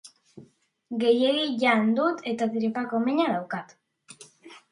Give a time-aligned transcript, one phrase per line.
[1.01, 3.77] Gehiegi jan dut eta tripako mina daukat